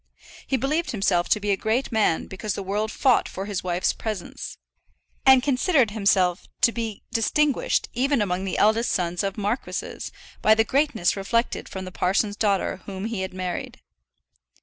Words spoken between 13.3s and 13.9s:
married.